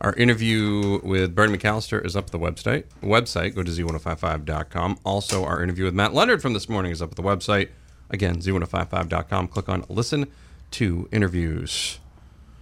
[0.00, 2.84] Our interview with Bernie McAllister is up at the website.
[3.02, 5.00] Website, go to z1055.com.
[5.04, 7.70] Also, our interview with Matt Leonard from this morning is up at the website.
[8.10, 9.48] Again, z1055.com.
[9.48, 10.28] Click on listen
[10.72, 11.98] to interviews.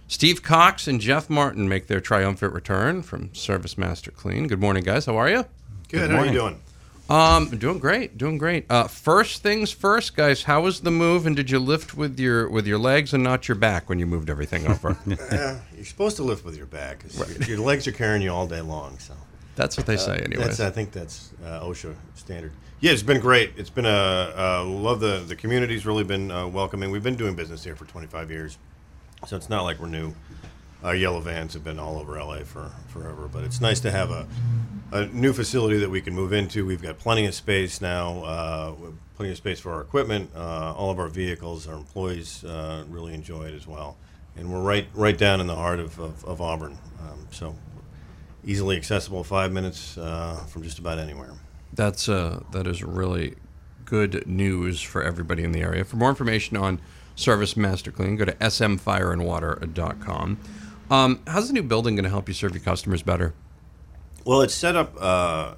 [0.07, 4.47] Steve Cox and Jeff Martin make their triumphant return from Service Master Clean.
[4.47, 5.05] Good morning, guys.
[5.05, 5.45] How are you?
[5.89, 6.09] Good.
[6.09, 6.61] How are you doing?
[7.09, 8.65] Um, doing great, doing great.
[8.69, 10.43] Uh, first things first, guys.
[10.43, 13.47] How was the move, and did you lift with your with your legs and not
[13.47, 14.97] your back when you moved everything over?
[15.31, 18.31] Uh, you're supposed to lift with your back 'cause your, your legs are carrying you
[18.33, 18.99] all day long.
[18.99, 19.13] So
[19.55, 20.45] That's what they say, anyways.
[20.57, 22.51] that's I think that's uh, OSHA standard.
[22.79, 23.53] Yeah, it's been great.
[23.57, 26.91] It's been a uh, love the the community's really been uh, welcoming.
[26.91, 28.57] We've been doing business here for 25 years,
[29.25, 30.13] so it's not like we're new.
[30.83, 34.11] Our yellow vans have been all over LA for forever, but it's nice to have
[34.11, 34.27] a
[34.91, 36.65] a new facility that we can move into.
[36.65, 38.73] We've got plenty of space now, uh,
[39.15, 40.29] plenty of space for our equipment.
[40.35, 43.97] Uh, all of our vehicles, our employees uh, really enjoy it as well.
[44.37, 47.55] And we're right right down in the heart of, of, of Auburn, um, so
[48.45, 51.33] easily accessible, five minutes uh, from just about anywhere.
[51.73, 53.35] That's uh, that is really
[53.85, 55.83] good news for everybody in the area.
[55.85, 56.79] For more information on
[57.15, 60.37] Service Master Clean, go to smfireandwater.com.
[60.89, 63.33] Um, how's the new building going to help you serve your customers better?
[64.23, 64.93] Well, it's set up.
[64.99, 65.55] Uh,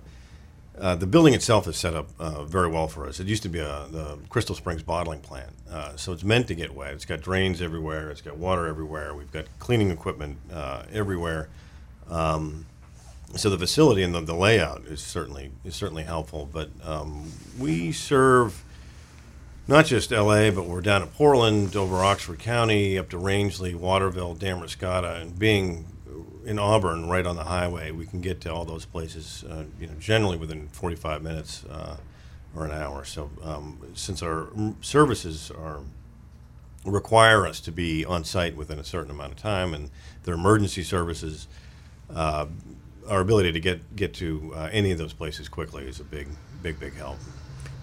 [0.80, 3.20] uh, the building itself is set up uh, very well for us.
[3.20, 6.56] It used to be a the Crystal Springs bottling plant, uh, so it's meant to
[6.56, 6.94] get wet.
[6.94, 8.10] It's got drains everywhere.
[8.12, 9.14] It's got water everywhere.
[9.14, 11.50] We've got cleaning equipment uh, everywhere.
[12.10, 12.66] Um,
[13.36, 16.50] so the facility and the, the layout is certainly is certainly helpful.
[16.52, 18.64] But um, we serve
[19.68, 24.36] not just L.A., but we're down at Portland, over Oxford County, up to Rangeley, Waterville,
[24.36, 25.86] Damariscotta, and being
[26.50, 29.86] in Auburn, right on the highway, we can get to all those places, uh, you
[29.86, 31.98] know, generally within 45 minutes uh,
[32.56, 33.06] or an hour.
[33.06, 34.48] So, um, since our
[34.82, 35.82] services are
[36.86, 39.92] require us to be on site within a certain amount of time, and
[40.24, 41.48] they're emergency services,
[42.16, 42.48] uh,
[43.08, 46.28] our ability to get get to uh, any of those places quickly is a big,
[46.64, 47.18] big, big help.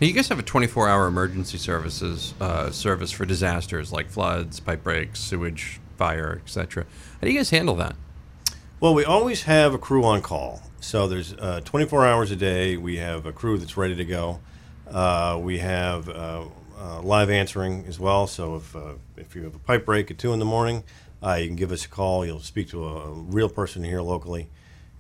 [0.01, 4.83] Now, you guys have a 24-hour emergency services uh, service for disasters like floods, pipe
[4.83, 6.85] breaks, sewage, fire, etc.
[6.85, 7.95] How do you guys handle that?
[8.79, 10.61] Well, we always have a crew on call.
[10.81, 12.77] So there's uh, 24 hours a day.
[12.77, 14.41] We have a crew that's ready to go.
[14.87, 16.45] Uh, we have uh,
[16.79, 18.27] uh, live answering as well.
[18.27, 20.85] So if uh, if you have a pipe break at two in the morning,
[21.23, 22.27] uh, you can give us a call.
[22.27, 24.51] You'll speak to a, real person here locally,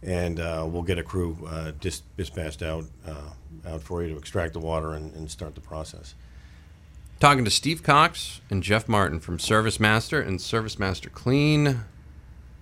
[0.02, 0.38] and
[0.72, 1.36] we'll get a crew
[1.78, 2.86] dis- dispatched out
[3.66, 6.14] out for you to extract the water and, and start the process.
[7.20, 11.84] Talking to Steve Cox and Jeff Martin from Service Master and Service Master Clean.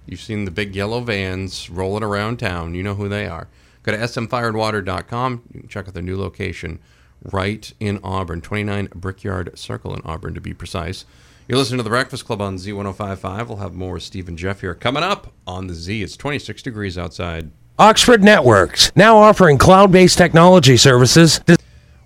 [0.06, 2.74] You've seen the big yellow vans rolling around town.
[2.74, 3.48] You know who they are.
[3.82, 5.42] Go to smfireandwater.com.
[5.52, 6.78] You can check out their new location
[7.22, 11.04] right in Auburn, 29 Brickyard Circle in Auburn, to be precise.
[11.48, 13.48] You're listening to The Breakfast Club on Z1055.
[13.48, 16.02] We'll have more with Steve and Jeff here coming up on the Z.
[16.02, 17.50] It's 26 degrees outside.
[17.78, 21.40] Oxford Networks, now offering cloud based technology services.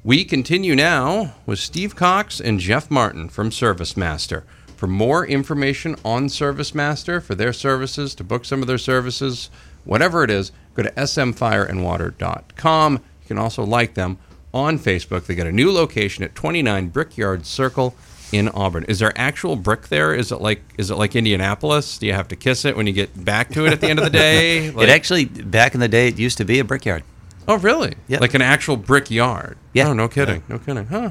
[0.02, 4.44] We continue now with Steve Cox and Jeff Martin from Service Master.
[4.78, 9.50] For more information on ServiceMaster, for their services, to book some of their services,
[9.84, 12.92] whatever it is, go to smfireandwater.com.
[12.94, 14.18] You can also like them
[14.54, 15.26] on Facebook.
[15.26, 17.96] They got a new location at 29 Brickyard Circle
[18.30, 18.84] in Auburn.
[18.84, 20.14] Is there actual brick there?
[20.14, 21.98] Is it like is it like Indianapolis?
[21.98, 23.98] Do you have to kiss it when you get back to it at the end
[23.98, 24.70] of the day?
[24.78, 27.02] Like- it actually, back in the day, it used to be a brickyard.
[27.48, 27.94] Oh, really?
[28.06, 28.20] Yeah.
[28.20, 29.58] Like an actual brickyard.
[29.72, 29.88] Yeah.
[29.88, 30.44] Oh, no kidding.
[30.48, 30.86] No kidding.
[30.86, 31.10] Huh.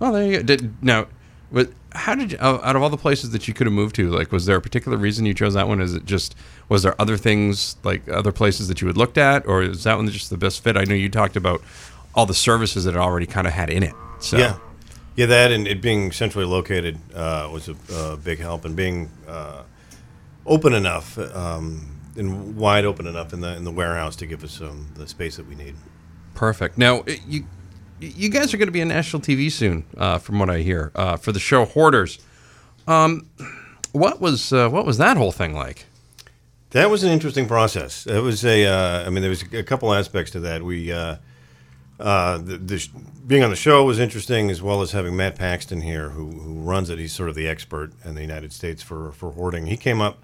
[0.00, 0.42] Well, there you go.
[0.42, 1.06] Did, now,
[1.50, 4.10] but how did you, out of all the places that you could have moved to,
[4.10, 5.80] like, was there a particular reason you chose that one?
[5.80, 6.34] Is it just,
[6.68, 9.96] was there other things, like other places that you had looked at, or is that
[9.96, 10.76] one just the best fit?
[10.76, 11.62] I know you talked about
[12.14, 13.94] all the services that it already kind of had in it.
[14.20, 14.58] So, Yeah,
[15.16, 19.10] yeah, that and it being centrally located uh, was a, a big help, and being
[19.28, 19.62] uh,
[20.46, 24.60] open enough um, and wide open enough in the in the warehouse to give us
[24.60, 25.74] um, the space that we need.
[26.34, 26.78] Perfect.
[26.78, 27.44] Now, it- you
[28.00, 30.92] you guys are going to be on national TV soon, uh, from what I hear,
[30.94, 32.18] uh, for the show Hoarders.
[32.86, 33.28] Um,
[33.92, 35.86] what was uh, what was that whole thing like?
[36.70, 38.06] That was an interesting process.
[38.06, 40.62] It was a, uh, I mean, there was a couple aspects to that.
[40.62, 41.16] We uh,
[41.98, 42.88] uh, the, the
[43.26, 46.60] being on the show was interesting, as well as having Matt Paxton here, who who
[46.60, 46.98] runs it.
[46.98, 49.66] He's sort of the expert in the United States for for hoarding.
[49.66, 50.22] He came up,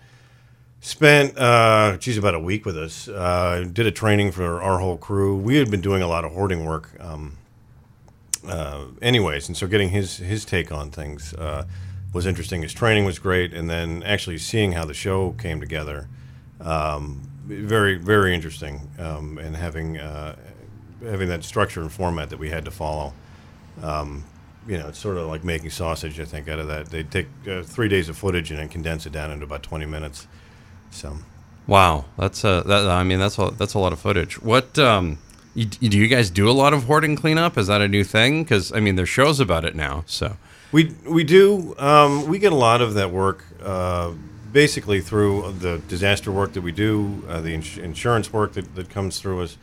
[0.80, 4.98] spent uh, geez about a week with us, uh, did a training for our whole
[4.98, 5.36] crew.
[5.36, 6.90] We had been doing a lot of hoarding work.
[7.00, 7.38] Um,
[8.46, 11.64] uh, anyways, and so getting his his take on things uh,
[12.12, 12.62] was interesting.
[12.62, 16.08] His training was great, and then actually seeing how the show came together,
[16.60, 20.36] um, very very interesting, um, and having uh,
[21.02, 23.12] having that structure and format that we had to follow.
[23.82, 24.24] Um,
[24.66, 26.20] you know, it's sort of like making sausage.
[26.20, 29.06] I think out of that, they take uh, three days of footage and then condense
[29.06, 30.26] it down into about twenty minutes.
[30.90, 31.16] So.
[31.66, 32.88] Wow, that's a that.
[32.88, 34.42] I mean, that's a that's a lot of footage.
[34.42, 35.18] What um,
[35.54, 37.58] you, do you guys do a lot of hoarding cleanup?
[37.58, 38.42] Is that a new thing?
[38.42, 40.04] Because I mean, there's shows about it now.
[40.06, 40.36] So
[40.72, 41.74] We we do.
[41.78, 44.12] Um, we get a lot of that work, uh,
[44.52, 48.88] basically through the disaster work that we do, uh, the ins- insurance work that, that
[48.88, 49.58] comes through us.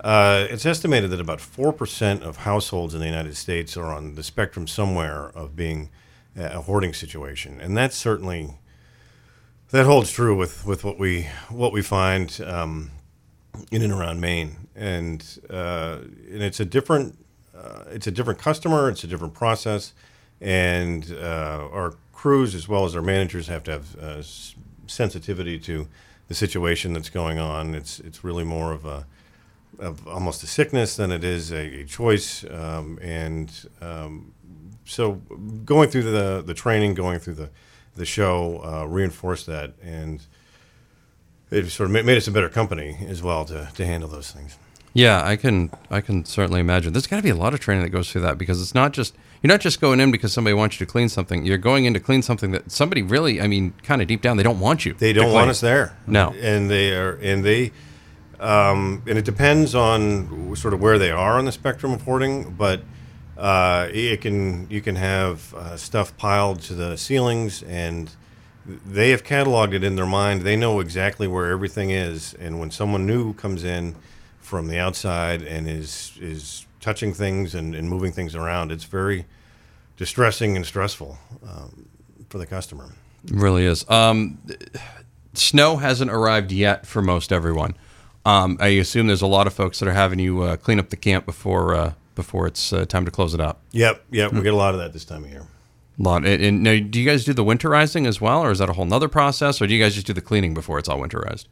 [0.00, 4.14] Uh, it's estimated that about four percent of households in the United States are on
[4.14, 5.90] the spectrum somewhere of being
[6.36, 8.54] a hoarding situation, and that's certainly
[9.70, 12.90] that holds true with, with what we what we find um,
[13.70, 15.98] in and around Maine, and uh,
[16.30, 17.18] and it's a different
[17.56, 19.92] uh, it's a different customer, it's a different process,
[20.40, 24.22] and uh, our crews as well as our managers have to have uh,
[24.86, 25.88] sensitivity to
[26.28, 27.74] the situation that's going on.
[27.74, 29.06] It's it's really more of a
[29.78, 33.50] of almost a sickness than it is a, a choice, um, and
[33.80, 34.32] um,
[34.84, 35.12] so
[35.64, 37.50] going through the the training, going through the
[37.96, 40.26] the show, uh, reinforced that, and
[41.50, 44.58] it sort of made us a better company as well to, to handle those things.
[44.92, 46.92] yeah, I can I can certainly imagine.
[46.92, 48.92] There's got to be a lot of training that goes through that because it's not
[48.92, 51.44] just you're not just going in because somebody wants you to clean something.
[51.46, 54.36] You're going in to clean something that somebody really, I mean, kind of deep down,
[54.36, 54.94] they don't want you.
[54.94, 55.96] They don't want us there.
[56.06, 56.34] No.
[56.40, 57.70] and they are, and they,
[58.40, 62.50] um, and it depends on sort of where they are on the spectrum of hoarding,
[62.50, 62.82] but.
[63.36, 68.10] Uh, it can you can have uh, stuff piled to the ceilings, and
[68.68, 70.42] they have cataloged it in their mind.
[70.42, 73.96] They know exactly where everything is, and when someone new comes in
[74.40, 79.24] from the outside and is is touching things and, and moving things around, it's very
[79.96, 81.88] distressing and stressful um,
[82.28, 82.92] for the customer.
[83.24, 83.88] It really is.
[83.90, 84.38] Um,
[85.34, 87.76] snow hasn't arrived yet for most everyone.
[88.24, 90.90] Um, I assume there's a lot of folks that are having you uh, clean up
[90.90, 93.60] the camp before uh, before it's uh, time to close it up.
[93.72, 95.46] Yep, yep, we get a lot of that this time of year.
[95.98, 96.24] Lot.
[96.24, 98.74] And, and now, do you guys do the winterizing as well, or is that a
[98.74, 101.46] whole nother process, or do you guys just do the cleaning before it's all winterized?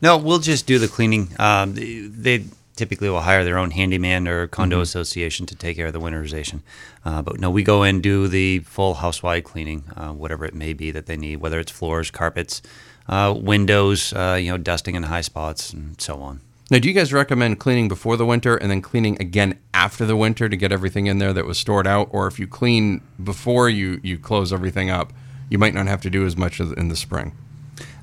[0.00, 1.28] No, we'll just do the cleaning.
[1.38, 2.44] Um, they
[2.74, 6.60] typically will hire their own handyman or condo association to take care of the winterization.
[7.04, 10.54] Uh, but no, we go in and do the full house-wide cleaning, uh, whatever it
[10.54, 12.62] may be that they need, whether it's floors, carpets,
[13.08, 16.40] uh, windows, uh, you know, dusting in high spots, and so on.
[16.72, 20.16] Now, do you guys recommend cleaning before the winter and then cleaning again after the
[20.16, 23.68] winter to get everything in there that was stored out, or if you clean before
[23.68, 25.12] you you close everything up,
[25.50, 27.32] you might not have to do as much in the spring?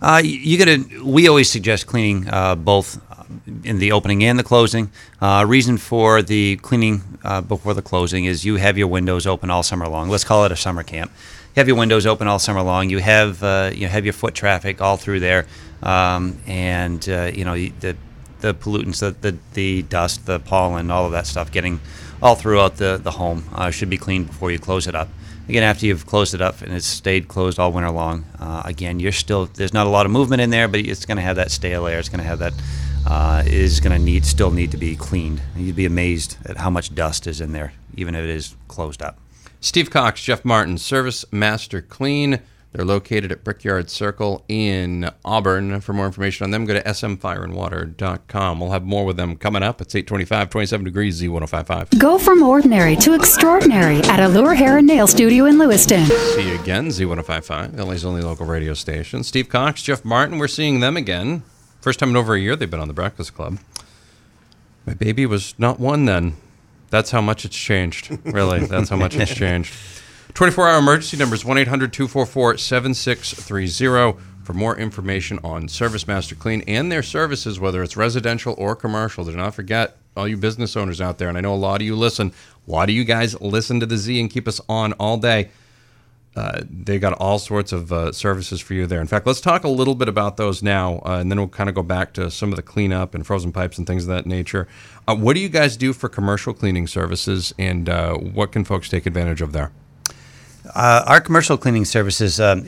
[0.04, 0.86] Uh, you- gotta.
[1.04, 3.24] We always suggest cleaning uh, both uh,
[3.64, 4.92] in the opening and the closing.
[5.20, 9.50] Uh, reason for the cleaning uh, before the closing is you have your windows open
[9.50, 10.10] all summer long.
[10.10, 11.10] Let's call it a summer camp.
[11.56, 12.92] You have your windows open all summer long.
[12.92, 15.48] You have uh, you have your foot traffic all through there,
[15.82, 17.98] um, and uh, you know the
[18.42, 21.80] the pollutants, the, the the dust, the pollen, all of that stuff getting
[22.22, 25.10] all throughout the the home uh, should be cleaned before you close it up.
[25.48, 29.00] Again, after you've closed it up and it's stayed closed all winter long, uh, again,
[29.00, 31.38] you're still there's not a lot of movement in there, but it's going to have
[31.38, 32.00] that stale air.
[32.00, 32.54] It's going to have that
[33.08, 35.42] uh, is going to need still need to be cleaned.
[35.56, 39.02] You'd be amazed at how much dust is in there, even if it is closed
[39.02, 39.18] up.
[39.62, 42.40] Steve Cox, Jeff Martin, Service Master Clean.
[42.72, 45.82] They're located at Brickyard Circle in Auburn.
[45.82, 48.60] For more information on them, go to smfireandwater.com.
[48.60, 49.82] We'll have more with them coming up.
[49.82, 51.98] It's 825, 27 degrees, Z1055.
[51.98, 56.06] Go from ordinary to extraordinary at Allure Hair and Nail Studio in Lewiston.
[56.06, 59.24] See you again, Z1055, LA's only local radio station.
[59.24, 61.42] Steve Cox, Jeff Martin, we're seeing them again.
[61.82, 63.58] First time in over a year they've been on the Breakfast Club.
[64.86, 66.36] My baby was not one then.
[66.92, 68.16] That's how much it's changed.
[68.26, 69.74] Really, that's how much it's changed.
[70.34, 76.64] 24 hour emergency numbers 1 800 244 7630 for more information on Service Master Clean
[76.68, 79.24] and their services, whether it's residential or commercial.
[79.26, 81.86] Do not forget, all you business owners out there, and I know a lot of
[81.86, 82.32] you listen.
[82.66, 85.50] Why do you guys listen to the Z and keep us on all day?
[86.36, 89.02] Uh, they got all sorts of uh, services for you there.
[89.02, 91.70] In fact, let's talk a little bit about those now, uh, and then we'll kind
[91.70, 94.26] of go back to some of the cleanup and frozen pipes and things of that
[94.26, 94.68] nature.
[95.08, 98.90] Uh, what do you guys do for commercial cleaning services, and uh, what can folks
[98.90, 99.72] take advantage of there?
[100.66, 102.40] Uh, our commercial cleaning services.
[102.40, 102.66] Um,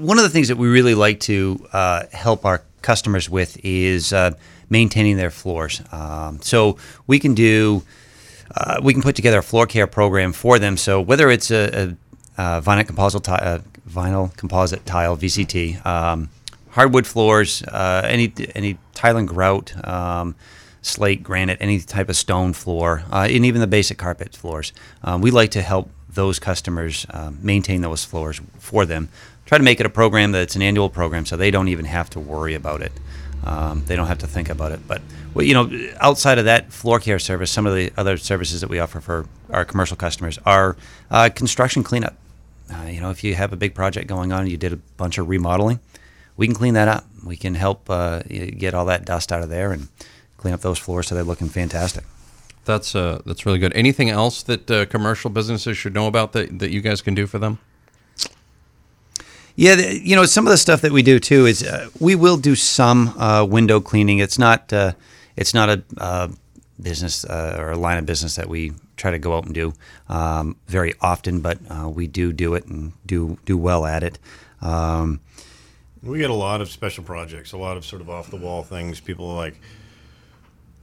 [0.00, 4.12] one of the things that we really like to uh, help our customers with is
[4.12, 4.32] uh,
[4.68, 5.82] maintaining their floors.
[5.92, 7.82] Um, so we can do
[8.56, 10.76] uh, we can put together a floor care program for them.
[10.76, 11.96] So whether it's a,
[12.36, 16.30] a, a vinyl composite ti- uh, vinyl composite tile VCT, um,
[16.70, 19.86] hardwood floors, uh, any any tile and grout.
[19.86, 20.34] Um,
[20.82, 24.72] slate, granite, any type of stone floor, uh, and even the basic carpet floors.
[25.04, 29.08] Um, we like to help those customers uh, maintain those floors for them.
[29.46, 32.10] Try to make it a program that's an annual program, so they don't even have
[32.10, 32.92] to worry about it.
[33.44, 34.86] Um, they don't have to think about it.
[34.86, 35.02] But
[35.34, 38.70] well, you know, outside of that floor care service, some of the other services that
[38.70, 40.76] we offer for our commercial customers are
[41.10, 42.16] uh, construction cleanup.
[42.72, 45.18] Uh, you know, if you have a big project going on, you did a bunch
[45.18, 45.80] of remodeling,
[46.36, 47.04] we can clean that up.
[47.24, 49.88] We can help uh, get all that dust out of there and
[50.36, 52.04] clean up those floors so they're looking fantastic.
[52.70, 53.72] That's uh, that's really good.
[53.74, 57.26] Anything else that uh, commercial businesses should know about that, that you guys can do
[57.26, 57.58] for them?
[59.56, 62.14] Yeah, the, you know, some of the stuff that we do too is uh, we
[62.14, 64.20] will do some uh, window cleaning.
[64.20, 64.92] It's not uh,
[65.36, 66.28] it's not a uh,
[66.78, 69.72] business uh, or a line of business that we try to go out and do
[70.08, 74.18] um, very often, but uh, we do do it and do do well at it.
[74.62, 75.20] Um,
[76.02, 78.62] We get a lot of special projects, a lot of sort of off the wall
[78.62, 79.00] things.
[79.00, 79.60] People are like,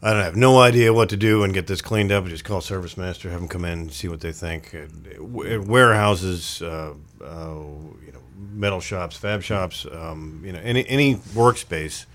[0.01, 2.25] I don't have no idea what to do and get this cleaned up.
[2.25, 4.75] Just call Service Master, have them come in, and see what they think.
[4.75, 7.25] Uh, Warehouses, uh, uh,
[8.05, 8.19] you know,
[8.53, 12.05] metal shops, fab shops, um, you know, any any workspace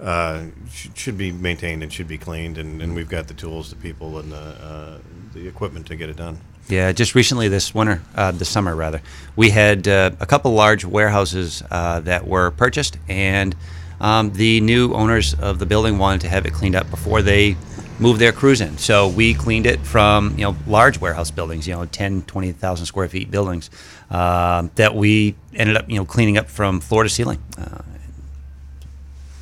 [0.00, 3.70] uh, sh- should be maintained and should be cleaned, and, and we've got the tools,
[3.70, 4.98] the people, and the uh,
[5.32, 6.38] the equipment to get it done.
[6.68, 9.00] Yeah, just recently this winter, uh, this summer rather,
[9.36, 13.54] we had uh, a couple large warehouses uh, that were purchased, and
[14.00, 17.56] um, the new owners of the building wanted to have it cleaned up before they
[17.98, 18.76] moved their crews in.
[18.76, 23.08] So we cleaned it from you know large warehouse buildings, you know 10, 20,000 square
[23.08, 23.70] feet buildings
[24.10, 27.40] um that we ended up you know cleaning up from floor to ceiling.
[27.58, 27.82] Uh,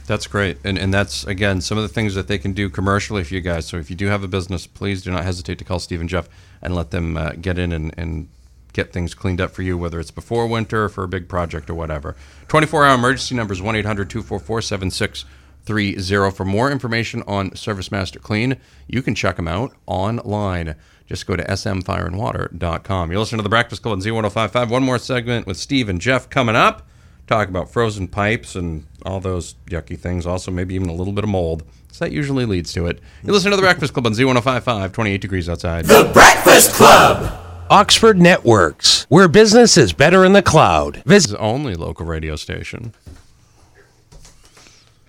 [0.07, 3.25] That's great, and and that's again some of the things that they can do commercially
[3.25, 3.67] for you guys.
[3.67, 6.09] So if you do have a business, please do not hesitate to call Steve and
[6.09, 6.29] Jeff
[6.63, 8.29] and let them uh, get in and, and
[8.75, 11.71] get things cleaned up for you, whether it's before winter or for a big project
[11.71, 12.14] or whatever.
[12.49, 16.31] 24 hour emergency number is 1 800 244 7630.
[16.37, 20.75] For more information on Service Master Clean, you can check them out online.
[21.07, 23.12] Just go to smfireandwater.com.
[23.12, 24.69] You listen to the Breakfast Club on Z1055.
[24.71, 26.87] One more segment with Steve and Jeff coming up.
[27.26, 30.26] Talk about frozen pipes and all those yucky things.
[30.26, 31.62] Also, maybe even a little bit of mold.
[31.93, 33.00] So that usually leads to it.
[33.23, 35.85] You listen to the Breakfast Club on Z1055, 28 degrees outside.
[35.85, 37.44] The Breakfast Club.
[37.75, 41.02] Oxford Networks, where business is better in the cloud.
[41.04, 42.95] Visit His only local radio station.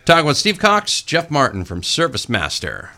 [0.04, 2.90] Talking with Steve Cox, Jeff Martin from Service Master.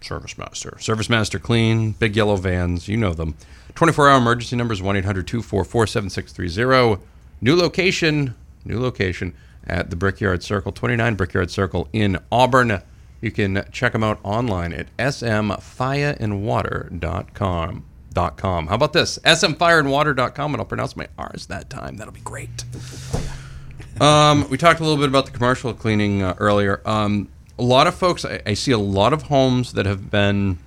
[0.00, 0.78] Service Master.
[0.80, 3.34] Service Master Clean, big yellow vans, you know them.
[3.74, 7.04] 24 hour emergency numbers 1 800 244 7630.
[7.42, 8.34] New location,
[8.64, 9.34] new location
[9.66, 12.80] at the Brickyard Circle, 29 Brickyard Circle in Auburn.
[13.20, 17.84] You can check them out online at smfireandwater.com.
[18.12, 18.66] Dot com.
[18.66, 19.18] How about this?
[19.24, 21.96] smfireandwater.com, and I'll pronounce my R's that time.
[21.96, 22.64] That'll be great.
[24.00, 26.80] Um, we talked a little bit about the commercial cleaning uh, earlier.
[26.84, 30.58] Um, a lot of folks, I, I see a lot of homes that have been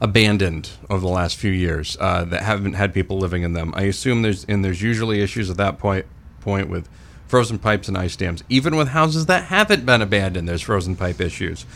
[0.00, 3.72] abandoned over the last few years uh, that haven't had people living in them.
[3.76, 6.06] I assume there's and there's usually issues at that point
[6.40, 6.88] point with
[7.28, 8.42] frozen pipes and ice dams.
[8.48, 11.66] Even with houses that haven't been abandoned, there's frozen pipe issues.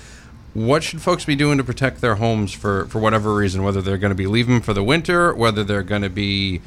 [0.57, 3.63] What should folks be doing to protect their homes for, for whatever reason?
[3.63, 6.63] Whether they're going to be leaving for the winter, whether they're going to be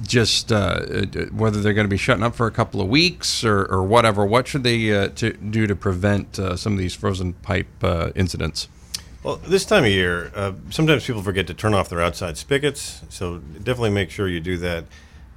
[0.00, 3.44] just uh, uh, whether they're going to be shutting up for a couple of weeks
[3.44, 4.24] or, or whatever.
[4.24, 8.10] What should they uh, to do to prevent uh, some of these frozen pipe uh,
[8.14, 8.68] incidents?
[9.22, 13.02] Well, this time of year, uh, sometimes people forget to turn off their outside spigots,
[13.10, 14.86] so definitely make sure you do that.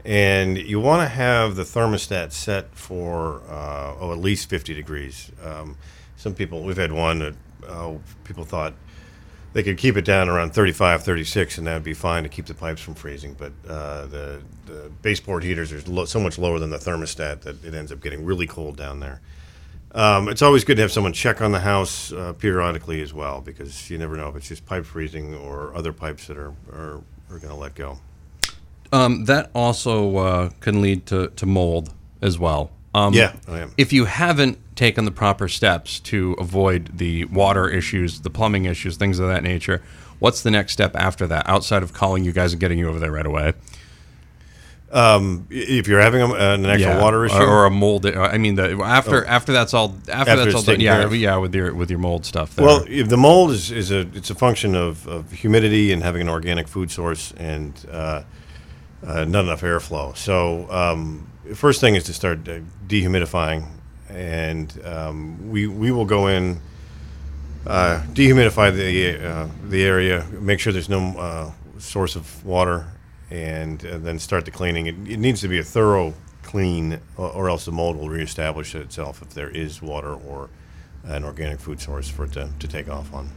[0.05, 5.33] And you want to have the thermostat set for oh at least 50 degrees.
[5.43, 5.75] Um,
[6.15, 7.35] some people, we've had one that
[7.67, 8.73] uh, people thought
[9.53, 12.45] they could keep it down around 35, 36, and that would be fine to keep
[12.45, 13.33] the pipes from freezing.
[13.33, 17.73] But uh, the, the baseboard heaters are so much lower than the thermostat that it
[17.73, 19.21] ends up getting really cold down there.
[19.91, 23.41] Um, it's always good to have someone check on the house uh, periodically as well
[23.41, 27.01] because you never know if it's just pipe freezing or other pipes that are, are,
[27.31, 27.97] are going to let go.
[28.91, 32.71] Um, that also uh, can lead to, to mold as well.
[32.93, 33.67] Um, Yeah, oh, yeah.
[33.77, 38.97] If you haven't taken the proper steps to avoid the water issues, the plumbing issues,
[38.97, 39.81] things of that nature,
[40.19, 42.99] what's the next step after that outside of calling you guys and getting you over
[42.99, 43.53] there right away?
[44.91, 48.07] Um, if you're having a, an actual water issue, or, or a mold.
[48.07, 50.79] I mean, the after after that's all after, After that's all done.
[50.79, 52.55] Yeah, yeah, with your with your mold stuff.
[52.55, 52.65] There.
[52.65, 56.21] Well, if the mold is, is a it's a function of, of humidity and having
[56.21, 58.23] an organic food source and uh,
[59.05, 60.15] uh, not enough airflow.
[60.15, 63.67] So um, first thing is to start uh, dehumidifying
[64.09, 66.59] and um, we we will go in,
[67.65, 72.87] uh, dehumidify the uh, the area, make sure there's no uh, source of water,
[73.29, 74.87] and uh, then start the cleaning.
[74.87, 76.13] It, it needs to be a thorough
[76.43, 80.49] clean, or, else the mold will reestablish itself if there is water or
[81.03, 83.29] an organic food source for it to, to take off on.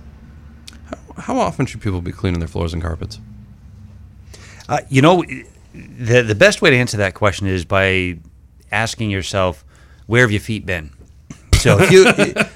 [1.19, 3.21] How often should people be cleaning their floors and carpets?
[4.69, 5.25] Uh, you know,
[5.75, 8.19] the the best way to answer that question is by
[8.71, 9.64] asking yourself,
[10.07, 10.90] where have your feet been?
[11.59, 12.04] So if you,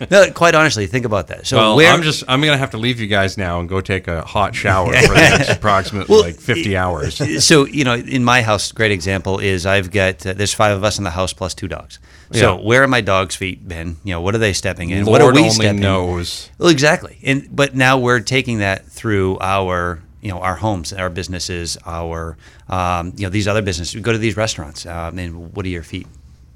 [0.10, 1.46] no, quite honestly, think about that.
[1.46, 3.80] So well, where I'm just I'm gonna have to leave you guys now and go
[3.80, 7.44] take a hot shower for the next approximately Well, like 50 hours.
[7.44, 10.82] so you know, in my house, great example is I've got uh, there's five of
[10.82, 12.00] us in the house plus two dogs.
[12.32, 12.64] So Yeah.
[12.66, 13.96] where are my dogs' feet been?
[14.02, 15.04] You know, what are they stepping in?
[15.04, 15.78] Lord what are we only stepping?
[15.80, 16.50] knows.
[16.58, 17.18] Well, exactly.
[17.22, 22.36] And but now we're taking that through our you know our homes, our businesses, our
[22.68, 23.94] um, you know these other businesses.
[23.94, 26.06] We go to these restaurants, um, and what are your feet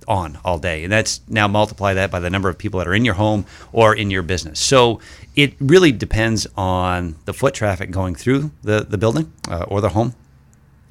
[0.08, 0.84] on all day?
[0.84, 3.46] And that's now multiply that by the number of people that are in your home
[3.72, 4.60] or in your business.
[4.60, 5.00] So
[5.36, 9.90] it really depends on the foot traffic going through the the building uh, or the
[9.90, 10.14] home.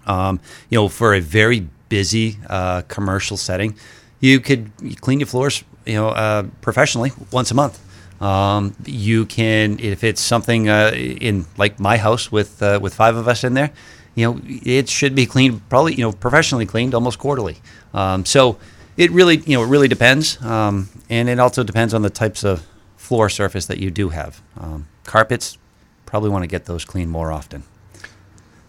[0.06, 3.76] Um, you know, for a very busy uh, commercial setting,
[4.20, 4.72] you could
[5.02, 7.80] clean your floors, you know, uh, professionally once a month.
[8.22, 13.16] Um, you can, if it's something uh, in like my house with uh, with five
[13.16, 13.72] of us in there,
[14.16, 17.58] you know, it should be cleaned probably, you know, professionally cleaned almost quarterly.
[17.94, 18.58] Um, so
[18.98, 22.44] it really, you know, it really depends, um, and it also depends on the types
[22.44, 22.66] of
[22.98, 24.42] floor surface that you do have.
[24.60, 25.58] Um, carpets,
[26.06, 27.64] probably want to get those cleaned more often.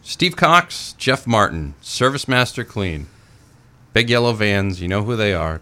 [0.03, 3.07] Steve Cox, Jeff Martin, Service Master Clean.
[3.93, 5.61] Big yellow vans, you know who they are.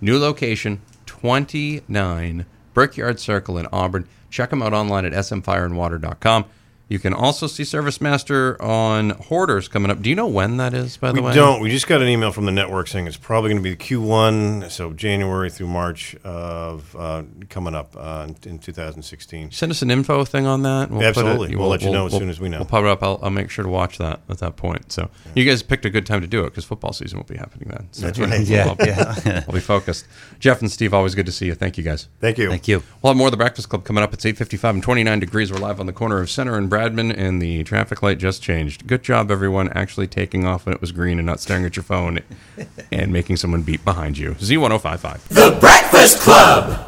[0.00, 2.44] New location, 29
[2.80, 4.08] Brickyard Circle in Auburn.
[4.30, 6.46] Check them out online at smfireandwater.com.
[6.90, 10.02] You can also see Service Master on Hoarders coming up.
[10.02, 11.30] Do you know when that is, by the We way?
[11.30, 11.60] We don't.
[11.60, 14.68] We just got an email from the network saying it's probably going to be Q1,
[14.72, 19.52] so January through March of uh, coming up uh, in 2016.
[19.52, 20.90] Send us an info thing on that.
[20.90, 21.54] We'll put Absolutely.
[21.54, 22.58] We'll let you know as soon as we know.
[22.58, 23.04] We'll pop it up.
[23.04, 24.90] I'll, I'll make sure to watch that at that point.
[24.90, 27.36] So you guys picked a good time to do it because football season will be
[27.36, 27.86] happening then.
[27.92, 28.40] So That's right.
[28.40, 29.44] Yeah, we'll- yeah.
[29.46, 30.06] We'll be focused.
[30.40, 31.54] Jeff and Steve, always good to see you.
[31.54, 32.08] Thank you guys.
[32.20, 32.48] Thank you.
[32.50, 32.82] Thank you.
[33.00, 34.12] We'll have more of the Breakfast Club coming up.
[34.12, 35.52] It's 8.55 and 29 degrees.
[35.52, 38.86] We're live on the corner of Center and Bradman, and the traffic light just changed.
[38.86, 41.82] Good job, everyone, actually taking off when it was green and not staring at your
[41.82, 42.20] phone
[42.92, 44.30] and making someone beat behind you.
[44.32, 45.28] Z1055.
[45.28, 46.86] The Breakfast Club.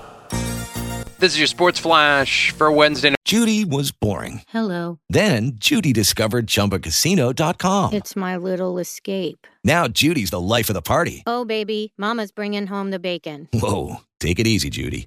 [1.18, 3.14] This is your Sports Flash for Wednesday.
[3.26, 4.42] Judy was boring.
[4.48, 4.98] Hello.
[5.10, 7.92] Then Judy discovered ChumbaCasino.com.
[7.92, 9.46] It's my little escape.
[9.62, 11.22] Now Judy's the life of the party.
[11.26, 13.48] Oh, baby, Mama's bringing home the bacon.
[13.52, 15.06] Whoa, take it easy, Judy.